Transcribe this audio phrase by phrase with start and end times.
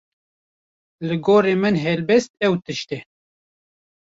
[1.07, 2.99] Li gorî min helbest ew tişt e